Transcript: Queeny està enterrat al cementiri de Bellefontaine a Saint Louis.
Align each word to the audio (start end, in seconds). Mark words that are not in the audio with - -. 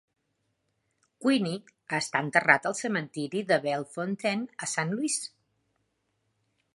Queeny 1.25 1.49
està 1.97 2.21
enterrat 2.29 2.65
al 2.71 2.77
cementiri 2.79 3.45
de 3.53 3.61
Bellefontaine 3.67 4.61
a 4.65 4.71
Saint 4.75 4.95
Louis. 4.97 5.19